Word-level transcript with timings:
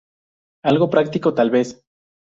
Algo 0.69 0.87
práctico 0.93 1.35
tal 1.35 1.49
vez? 1.55 1.67